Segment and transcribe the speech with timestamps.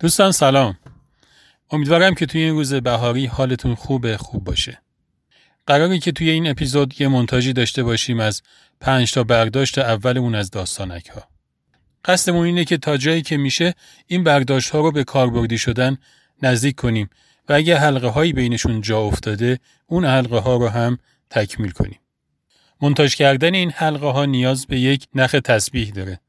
[0.00, 0.78] دوستان سلام.
[1.70, 4.82] امیدوارم که توی این روز بهاری حالتون خوبه خوب باشه.
[5.66, 8.42] قراره که توی این اپیزود یه منتاجی داشته باشیم از
[8.80, 11.28] پنج تا برداشت اولمون از داستانک ها
[12.04, 13.74] قصدمون اینه که تا جایی که میشه
[14.06, 15.98] این برداشت ها رو به کاربردی شدن
[16.42, 17.10] نزدیک کنیم
[17.48, 20.98] و اگه حلقه هایی بینشون جا افتاده اون حلقه ها رو هم
[21.30, 22.00] تکمیل کنیم.
[22.82, 26.20] منتاج کردن این حلقه ها نیاز به یک نخ تسبیح داره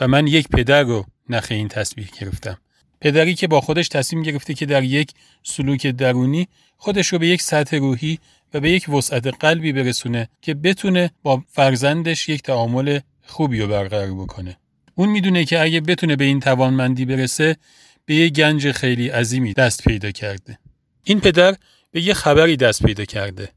[0.00, 2.58] و من یک پدر رو نخ این تسبیح گرفتم.
[3.00, 5.10] پدری که با خودش تصمیم گرفته که در یک
[5.42, 8.18] سلوک درونی خودش رو به یک سطح روحی
[8.54, 14.14] و به یک وسعت قلبی برسونه که بتونه با فرزندش یک تعامل خوبی رو برقرار
[14.14, 14.56] بکنه.
[14.94, 17.56] اون می‌دونه که اگه بتونه به این توانمندی برسه
[18.04, 20.58] به یک گنج خیلی عظیمی دست پیدا کرده.
[21.04, 21.56] این پدر
[21.90, 23.48] به یه خبری دست پیدا کرده.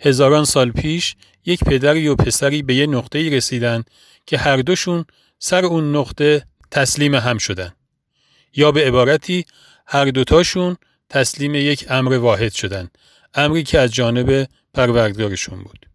[0.00, 3.84] هزاران سال پیش یک پدری و پسری به یه نقطه‌ای رسیدن
[4.26, 5.04] که هر دوشون
[5.38, 7.72] سر اون نقطه تسلیم هم شدن.
[8.56, 9.44] یا به عبارتی
[9.86, 10.76] هر دوتاشون
[11.08, 12.88] تسلیم یک امر واحد شدن.
[13.34, 15.86] امری که از جانب پروردگارشون بود.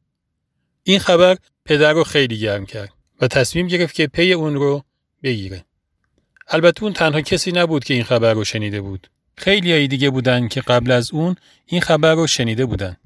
[0.83, 2.89] این خبر پدر رو خیلی گرم کرد
[3.21, 4.83] و تصمیم گرفت که پی اون رو
[5.23, 5.65] بگیره.
[6.47, 9.07] البته اون تنها کسی نبود که این خبر رو شنیده بود.
[9.37, 12.97] خیلی های دیگه بودن که قبل از اون این خبر رو شنیده بودن.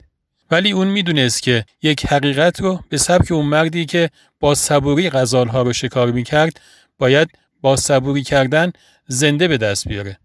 [0.51, 5.61] ولی اون می‌دونست که یک حقیقت رو به سبک اون مردی که با صبوری غزالها
[5.61, 6.61] رو شکار می‌کرد
[6.97, 7.29] باید
[7.61, 8.71] با صبوری کردن
[9.07, 10.17] زنده به دست بیاره.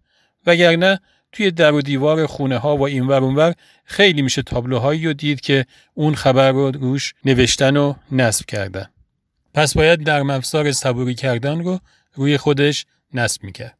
[0.45, 0.99] وگرنه
[1.31, 5.65] توی در و دیوار خونه ها و اینور اونور خیلی میشه تابلوهایی رو دید که
[5.93, 8.89] اون خبر رو روش نوشتن و نصب کردن.
[9.53, 11.79] پس باید در مفسار صبوری کردن رو
[12.13, 13.77] روی خودش نصب می‌کرد.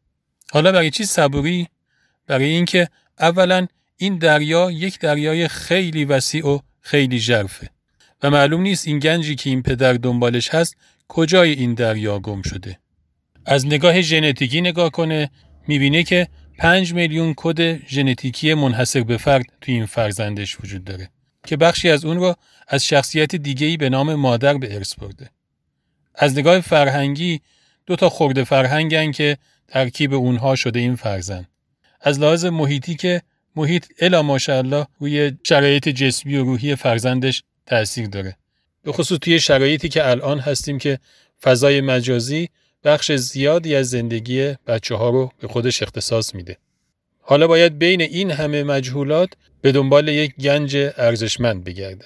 [0.51, 1.67] حالا برای چی صبوری؟
[2.27, 3.67] برای اینکه اولا
[3.97, 7.69] این دریا یک دریای خیلی وسیع و خیلی ژرفه.
[8.23, 10.75] و معلوم نیست این گنجی که این پدر دنبالش هست
[11.07, 12.79] کجای این دریا گم شده.
[13.45, 15.30] از نگاه ژنتیکی نگاه کنه
[15.67, 16.27] می‌بینه که
[16.58, 21.09] 5 میلیون کد ژنتیکی منحصر به فرد توی این فرزندش وجود داره
[21.47, 22.35] که بخشی از اون رو
[22.67, 25.29] از شخصیت دیگه‌ای به نام مادر به ارث برده.
[26.16, 27.41] از نگاه فرهنگی
[27.85, 31.47] دو تا خورده فرهنگن که ترکیب اونها شده این فرزند.
[32.01, 33.22] از لحاظ محیطی که
[33.56, 38.38] محیط الا ماشاءالله روی شرایط جسمی و روحی فرزندش تاثیر داره
[38.84, 41.00] به خصوص توی شرایطی که الان هستیم که
[41.44, 42.50] فضای مجازی
[42.83, 46.57] بخش زیادی از زندگی بچه ها رو به خودش اختصاص میده.
[47.21, 49.29] حالا باید بین این همه مجهولات
[49.61, 52.05] به دنبال یک گنج ارزشمند بگرده.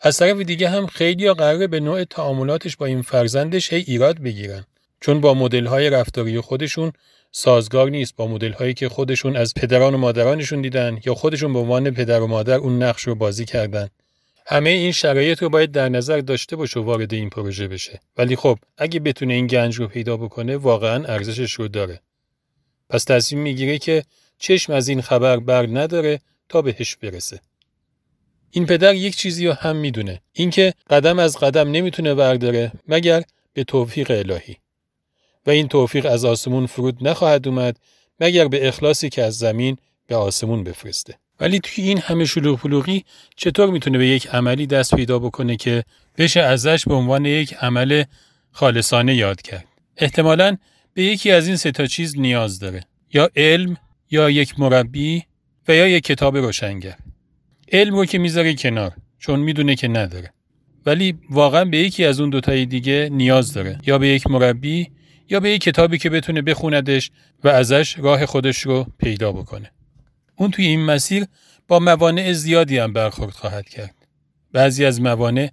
[0.00, 4.18] از طرف دیگه هم خیلی ها قراره به نوع تعاملاتش با این فرزندش هی ایراد
[4.18, 4.64] بگیرن.
[5.00, 6.92] چون با مدل های رفتاری خودشون
[7.32, 8.16] سازگار نیست.
[8.16, 12.20] با مدل هایی که خودشون از پدران و مادرانشون دیدن یا خودشون به عنوان پدر
[12.20, 13.88] و مادر اون نقش رو بازی کردن.
[14.52, 18.00] همه این شرایط رو باید در نظر داشته باشه و وارد این پروژه بشه.
[18.16, 22.00] ولی خب اگه بتونه این گنج رو پیدا بکنه واقعا ارزشش رو داره.
[22.88, 24.04] پس تصمیم می‌گیره که
[24.38, 27.40] چشم از این خبر بر نداره تا بهش برسه.
[28.50, 30.20] این پدر یک چیزی رو هم می‌دونه.
[30.32, 33.22] اینکه قدم از قدم نمی‌تونه برداره مگر
[33.52, 34.56] به توفیق الهی.
[35.46, 37.76] و این توفیق از آسمون فرود نخواهد اومد
[38.20, 41.18] مگر به اخلاصی که از زمین به آسمون بفرسته.
[41.40, 43.04] ولی توی این همه شلوغ پلوغی
[43.36, 45.84] چطور می‌تونه به یک عملی دست پیدا بکنه که
[46.18, 48.04] بشه ازش به عنوان یک عمل
[48.52, 49.64] خالصانه یاد کرد؟
[49.96, 50.56] احتمالا
[50.94, 52.80] به یکی از این سه تا چیز نیاز داره.
[53.12, 53.76] یا علم
[54.10, 55.22] یا یک مربی
[55.68, 56.96] و یا یک کتاب روشنگر.
[57.72, 60.32] علم رو که می‌ذاره کنار چون می‌دونه که نداره.
[60.86, 63.78] ولی واقعا به یکی از اون دوتای دیگه نیاز داره.
[63.86, 64.90] یا به یک مربی
[65.28, 67.10] یا به یک کتابی که بتونه بخوندش
[67.44, 69.70] و ازش راه خودش رو پیدا بکنه.
[70.40, 71.26] اون توی این مسیر
[71.68, 73.94] با موانع زیادی هم برخورد خواهد کرد.
[74.52, 75.50] بعضی از موانع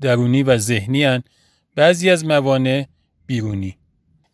[0.00, 1.22] درونی و ذهنی هن،
[1.76, 2.86] بعضی از موانع
[3.26, 3.76] بیرونی.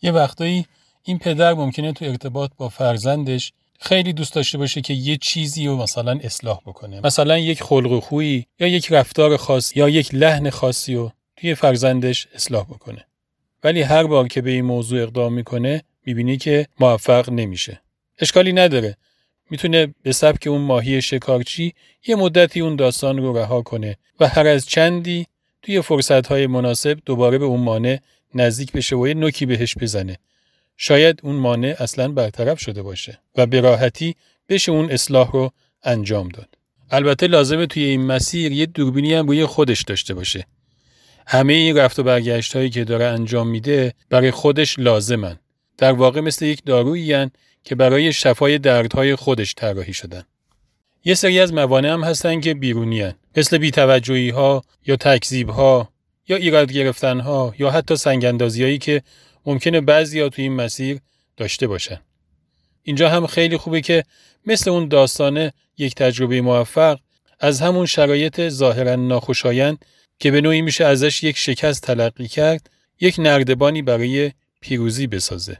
[0.02, 0.66] یه وقتایی
[1.02, 5.76] این پدر ممکنه تو ارتباط با فرزندش خیلی دوست داشته باشه که یه چیزی رو
[5.76, 7.00] مثلا اصلاح بکنه.
[7.04, 11.54] مثلا یک خلق و خویی یا یک رفتار خاص یا یک لحن خاصی رو توی
[11.54, 13.06] فرزندش اصلاح بکنه.
[13.64, 17.80] ولی هر بار که به این موضوع اقدام می‌کنه می‌بینی که موفق نمیشه.
[18.18, 18.96] اشکالی نداره.
[19.50, 21.74] می‌تونه به سبک اون ماهی شکارچی
[22.06, 25.26] یه مدتی اون داستان رو رها کنه و هر از چندی
[25.62, 27.98] توی فرصتهای مناسب دوباره به اون مانع
[28.34, 30.18] نزدیک بشه و یه نوکی بهش بزنه.
[30.76, 34.14] شاید اون مانع اصلا برطرف شده باشه و به راحتی
[34.48, 35.50] بشه اون اصلاح رو
[35.84, 36.48] انجام داد.
[36.90, 40.46] البته لازمه توی این مسیر یه دوربینی هم روی خودش داشته باشه.
[41.26, 45.38] همه این رفت و برگشت هایی که داره انجام میده برای خودش لازمن.
[45.78, 47.30] در واقع مثل یک دارویی
[47.64, 50.22] که برای شفای دردهای خودش طراحی شدن.
[51.04, 53.14] یه سری از موانع هم هستن که بیرونی هن.
[53.36, 55.88] مثل بیتوجهی ها یا تکذیب ها
[56.28, 59.02] یا ایراد گرفتن ها یا حتی سنگندازی هایی که
[59.46, 60.98] ممکنه بعضی ها توی این مسیر
[61.36, 62.00] داشته باشن.
[62.82, 64.04] اینجا هم خیلی خوبه که
[64.46, 66.98] مثل اون داستانه یک تجربه موفق
[67.40, 69.84] از همون شرایط ظاهرا ناخوشایند
[70.18, 72.70] که به نوعی میشه ازش یک شکست تلقی کرد
[73.00, 75.58] یک نردبانی برای پیروزی بسازه.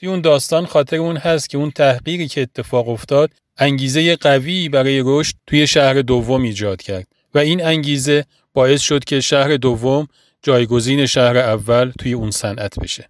[0.00, 5.02] توی اون داستان خاطر اون هست که اون تحقیقی که اتفاق افتاد انگیزه قوی برای
[5.04, 10.08] رشد توی شهر دوم ایجاد کرد و این انگیزه باعث شد که شهر دوم
[10.42, 13.08] جایگزین شهر اول توی اون صنعت بشه.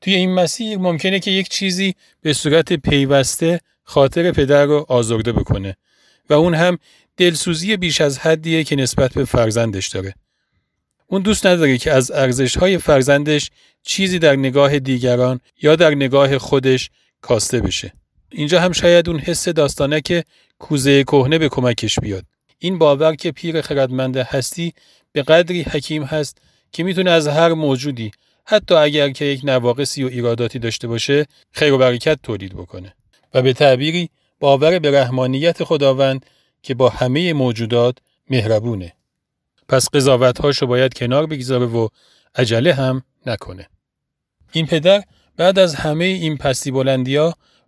[0.00, 5.76] توی این مسیر ممکنه که یک چیزی به صورت پیوسته خاطر پدر رو آزرده بکنه
[6.30, 6.78] و اون هم
[7.16, 10.14] دلسوزی بیش از حدیه که نسبت به فرزندش داره.
[11.10, 13.50] اون دوست نداره که از ارزش های فرزندش
[13.82, 16.90] چیزی در نگاه دیگران یا در نگاه خودش
[17.20, 17.92] کاسته بشه.
[18.32, 20.24] اینجا هم شاید اون حس داستانه که
[20.58, 22.24] کوزه کهنه به کمکش بیاد.
[22.58, 24.72] این باور که پیر خردمند هستی
[25.12, 26.38] به قدری حکیم هست
[26.72, 28.10] که می‌تونه از هر موجودی
[28.44, 32.94] حتی اگر که یک نواقصی و ایراداتی داشته باشه خیر و برکت تولید بکنه
[33.34, 34.10] و به تعبیری
[34.40, 36.26] باور به رحمانیت خداوند
[36.62, 37.98] که با همه موجودات
[38.30, 38.92] مهربونه.
[39.70, 41.88] پس قضاوت هاشو باید کنار بگذاره و
[42.34, 43.66] عجله هم نکنه.
[44.52, 45.02] این پدر
[45.36, 47.18] بعد از همه این پستی بلندی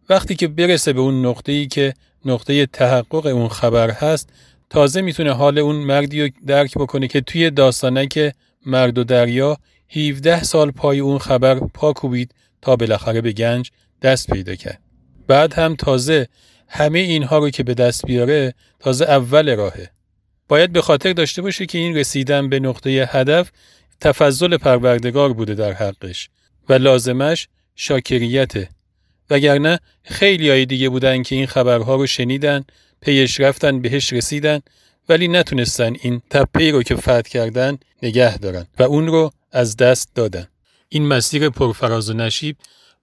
[0.08, 1.94] وقتی که برسه به اون نقطه ای که
[2.24, 4.30] نقطه تحقق اون خبر هست
[4.70, 8.34] تازه می‌تونه حال اون مردی رو درک بکنه که توی داستانک
[8.66, 9.58] مرد و دریا
[9.90, 13.70] 17 سال پای اون خبر پا کوبید تا بالاخره به گنج
[14.02, 14.80] دست پیدا کرد.
[15.26, 16.28] بعد هم تازه
[16.68, 19.90] همه اینها رو که به دست بیاره تازه اول راهه.
[20.52, 23.50] باید به خاطر داشته باشه که این رسیدن به نقطه هدف
[24.00, 26.28] تفضل پروردگار بوده در حقش
[26.68, 28.68] و لازمش شاکریته.
[29.30, 32.64] وگرنه خیلی های دیگه بودن که این خبرها رو شنیدن
[33.00, 34.60] پیش رفتن بهش رسیدن
[35.08, 40.08] ولی نتونستن این تپه رو که فتح کردن نگه دارن و اون رو از دست
[40.14, 40.48] دادن.
[40.88, 42.56] این مسیر پرفراز و نشیب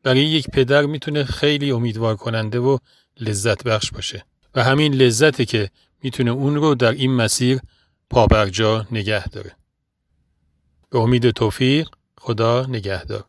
[0.03, 2.77] برای یک پدر می‌تونه خیلی امیدوار کننده و
[3.19, 4.25] لذت بخش باشه
[4.55, 5.69] و همین لذته که
[6.03, 7.59] می‌تونه اون رو در این مسیر
[8.09, 9.55] پابرجا نگه داره.
[10.89, 13.28] به امید توفیق خدا نگهدار.